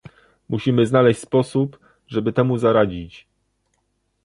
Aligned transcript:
Musimy 0.49 0.85
znaleźć 0.85 1.19
sposób, 1.19 1.79
żeby 2.07 2.33
temu 2.33 2.57
zaradzić 2.57 3.27